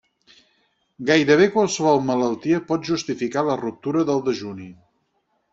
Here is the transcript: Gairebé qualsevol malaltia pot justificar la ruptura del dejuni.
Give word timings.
Gairebé 1.09 1.47
qualsevol 1.57 2.01
malaltia 2.07 2.63
pot 2.71 2.89
justificar 2.89 3.47
la 3.51 3.59
ruptura 3.63 4.05
del 4.09 4.29
dejuni. 4.31 4.71